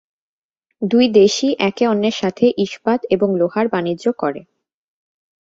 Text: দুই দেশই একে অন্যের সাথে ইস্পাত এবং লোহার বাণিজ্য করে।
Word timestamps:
দুই 0.81 1.05
দেশই 1.11 1.51
একে 1.59 1.83
অন্যের 1.87 2.15
সাথে 2.21 2.45
ইস্পাত 2.57 2.99
এবং 3.09 3.29
লোহার 3.39 3.65
বাণিজ্য 3.67 4.05
করে। 4.13 4.41